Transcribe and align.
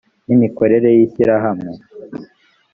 n 0.27 0.29
imikorere 0.35 0.89
y 0.97 1.01
ishyirahamwe 1.05 1.71